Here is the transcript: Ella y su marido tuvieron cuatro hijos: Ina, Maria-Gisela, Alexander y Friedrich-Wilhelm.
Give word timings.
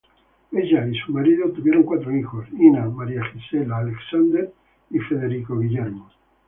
Ella 0.51 0.87
y 0.87 0.95
su 0.97 1.11
marido 1.11 1.51
tuvieron 1.51 1.83
cuatro 1.83 2.11
hijos: 2.17 2.47
Ina, 2.57 2.89
Maria-Gisela, 2.89 3.77
Alexander 3.77 4.51
y 4.89 4.97
Friedrich-Wilhelm. 4.97 6.01